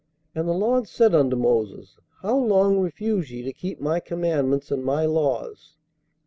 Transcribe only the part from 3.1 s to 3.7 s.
ye to